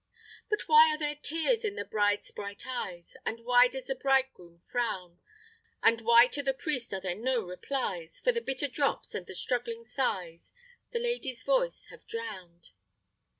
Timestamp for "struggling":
9.35-9.83